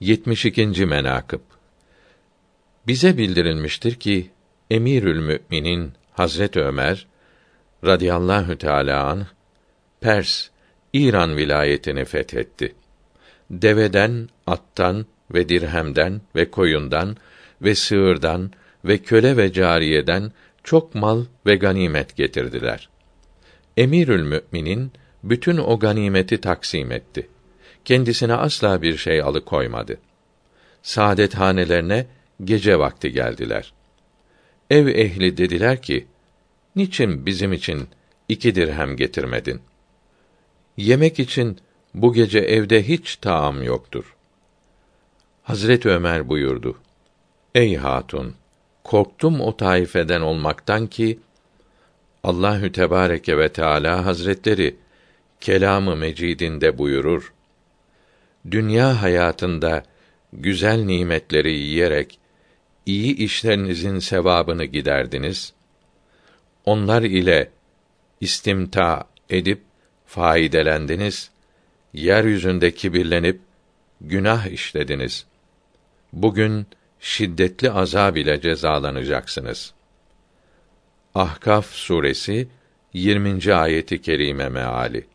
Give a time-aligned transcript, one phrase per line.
[0.00, 0.86] 72.
[0.86, 1.40] menakıb
[2.86, 4.30] Bize bildirilmiştir ki
[4.70, 7.06] Emirül Müminin Hazret Ömer
[7.84, 9.26] radıyallahu teala an
[10.00, 10.48] Pers
[10.92, 12.74] İran vilayetini fethetti.
[13.50, 17.16] Deveden, attan ve dirhemden ve koyundan
[17.62, 18.52] ve sığırdan
[18.84, 20.32] ve köle ve cariyeden
[20.64, 22.88] çok mal ve ganimet getirdiler.
[23.76, 24.92] Emirül Müminin
[25.24, 27.28] bütün o ganimeti taksim etti.
[27.84, 29.98] Kendisine asla bir şey alıkoymadı.
[30.82, 32.06] Saadet hanelerine
[32.44, 33.72] gece vakti geldiler.
[34.70, 36.06] Ev ehli dediler ki,
[36.76, 37.88] niçin bizim için
[38.28, 39.60] iki dirhem getirmedin?
[40.76, 41.58] Yemek için
[41.94, 44.16] bu gece evde hiç taam yoktur.
[45.42, 46.78] Hazret Ömer buyurdu.
[47.54, 48.34] Ey hatun,
[48.84, 51.18] korktum o taifeden olmaktan ki
[52.24, 54.76] Allahü Tebareke ve Teala Hazretleri
[55.40, 57.32] kelamı mecidinde buyurur.
[58.50, 59.82] Dünya hayatında
[60.32, 62.18] güzel nimetleri yiyerek
[62.86, 65.52] iyi işlerinizin sevabını giderdiniz.
[66.64, 67.50] Onlar ile
[68.20, 69.62] istimta edip
[70.06, 71.30] faydelendiniz.
[71.92, 73.40] Yeryüzünde kibirlenip
[74.00, 75.26] günah işlediniz.
[76.12, 76.66] Bugün
[77.00, 79.72] şiddetli azab ile cezalanacaksınız.
[81.14, 82.48] Ahkaf suresi
[82.92, 83.54] 20.
[83.54, 85.06] ayeti kerime meali.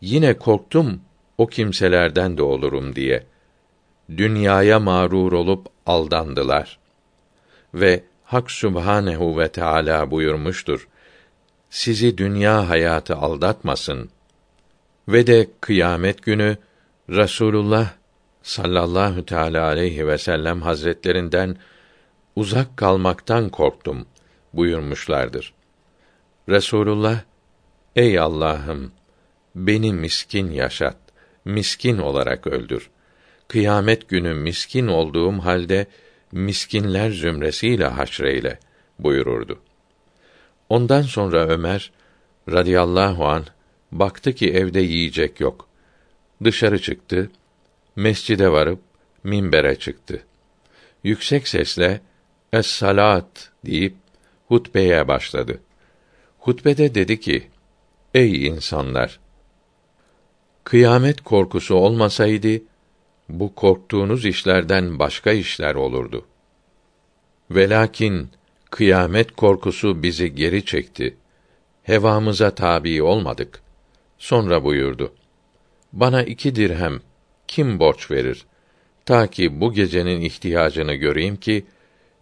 [0.00, 1.00] Yine korktum
[1.40, 3.26] o kimselerden de olurum diye.
[4.16, 6.78] Dünyaya mağrur olup aldandılar.
[7.74, 10.88] Ve Hak Sübhanehu ve Teala buyurmuştur.
[11.70, 14.10] Sizi dünya hayatı aldatmasın.
[15.08, 16.56] Ve de kıyamet günü
[17.10, 17.90] Rasulullah
[18.42, 21.56] sallallahu teala aleyhi ve sellem hazretlerinden
[22.36, 24.06] uzak kalmaktan korktum
[24.52, 25.54] buyurmuşlardır.
[26.48, 27.20] Resulullah
[27.96, 28.92] ey Allah'ım
[29.54, 31.09] beni miskin yaşat,
[31.44, 32.90] miskin olarak öldür.
[33.48, 35.86] Kıyamet günü miskin olduğum halde
[36.32, 38.58] miskinler zümresiyle haşreyle
[38.98, 39.58] buyururdu.
[40.68, 41.92] Ondan sonra Ömer
[42.48, 43.44] radıyallahu an
[43.92, 45.68] baktı ki evde yiyecek yok.
[46.44, 47.30] Dışarı çıktı,
[47.96, 48.80] mescide varıp
[49.24, 50.22] minbere çıktı.
[51.04, 52.00] Yüksek sesle
[52.52, 53.94] es-salat deyip
[54.48, 55.60] hutbeye başladı.
[56.38, 57.48] Hutbede dedi ki:
[58.14, 59.20] Ey insanlar!
[60.64, 62.62] Kıyamet korkusu olmasaydı
[63.28, 66.26] bu korktuğunuz işlerden başka işler olurdu.
[67.50, 68.30] Velakin
[68.70, 71.16] kıyamet korkusu bizi geri çekti.
[71.82, 73.60] Hevamıza tabi olmadık.
[74.18, 75.12] Sonra buyurdu.
[75.92, 77.00] Bana iki dirhem
[77.48, 78.46] kim borç verir?
[79.04, 81.66] Ta ki bu gecenin ihtiyacını göreyim ki,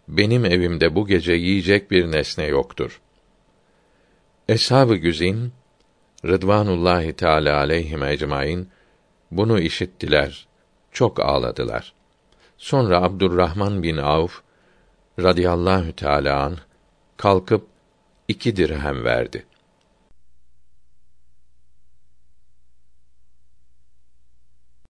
[0.07, 3.01] benim evimde bu gece yiyecek bir nesne yoktur.
[4.49, 5.51] Eshab-ı güzin
[6.25, 8.67] Rıdvanullahi Teala aleyhim ecmaîn
[9.31, 10.47] bunu işittiler,
[10.91, 11.93] çok ağladılar.
[12.57, 14.41] Sonra Abdurrahman bin Avf
[15.19, 16.57] radıyallahu teâlâ an
[17.17, 17.67] kalkıp
[18.27, 19.45] iki dirhem verdi.